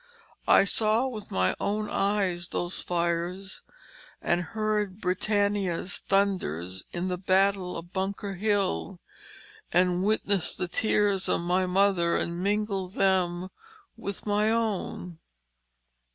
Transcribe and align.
I 0.47 0.63
saw 0.63 1.05
with 1.07 1.29
my 1.29 1.53
own 1.59 1.87
eyes 1.87 2.47
those 2.47 2.81
fires, 2.81 3.61
and 4.19 4.41
heard 4.41 4.99
Britannia's 4.99 5.99
thunders 5.99 6.83
in 6.91 7.07
the 7.07 7.19
Battle 7.19 7.77
of 7.77 7.93
Bunker 7.93 8.33
Hill, 8.33 8.99
and 9.71 10.03
witnessed 10.03 10.57
the 10.57 10.67
tears 10.67 11.29
of 11.29 11.41
my 11.41 11.67
mother 11.67 12.17
and 12.17 12.41
mingled 12.41 12.95
them 12.95 13.49
with 13.95 14.25
my 14.25 14.49
own." 14.49 15.19